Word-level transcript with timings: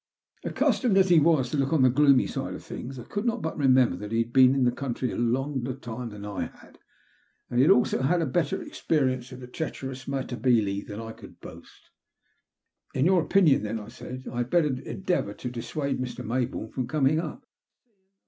Accustomed 0.43 0.97
as 0.97 1.09
he 1.09 1.19
was 1.19 1.51
to 1.51 1.57
look 1.57 1.71
on 1.71 1.83
the 1.83 1.89
gloomy 1.91 2.25
side 2.25 2.55
of 2.55 2.63
things, 2.63 2.97
I 2.97 3.03
could 3.03 3.23
not 3.23 3.43
but 3.43 3.55
remember 3.55 3.95
that 3.97 4.11
he 4.11 4.17
had 4.23 4.33
been 4.33 4.55
in 4.55 4.63
the 4.63 4.71
country 4.71 5.11
a 5.11 5.15
longer 5.15 5.75
time 5.75 6.09
than 6.09 6.25
I 6.25 6.45
had, 6.47 6.79
and 7.51 7.51
that 7.51 7.55
he 7.57 7.61
had 7.61 7.69
also 7.71 8.01
had 8.01 8.19
a 8.19 8.25
better 8.25 8.59
experience 8.63 9.31
of 9.31 9.41
the 9.41 9.45
treacherous 9.47 10.07
Matabele 10.07 10.87
than 10.87 10.99
I 10.99 11.11
could 11.11 11.39
boast. 11.39 11.91
286 12.95 12.95
THB 12.95 12.95
LUST 12.95 12.95
OF 12.95 12.95
HATE. 12.95 12.99
"In 12.99 13.05
your 13.05 13.21
opinion, 13.21 13.61
then," 13.61 13.79
I 13.79 13.87
said, 13.89 14.27
"I 14.33 14.37
had 14.39 14.49
better 14.49 14.89
endeavour 14.89 15.33
to 15.35 15.51
dissuade 15.51 15.99
Mr. 16.01 16.25
Mayboome 16.25 16.73
from 16.73 16.87
eoming 16.87 17.23
up?" 17.23 17.45